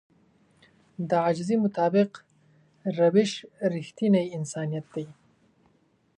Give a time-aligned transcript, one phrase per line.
[1.07, 2.09] د عاجزي مطابق
[2.97, 3.31] روش
[3.73, 5.07] رښتينی انسانيت دی.